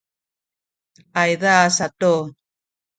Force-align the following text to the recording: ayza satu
ayza 1.21 1.53
satu 1.77 2.13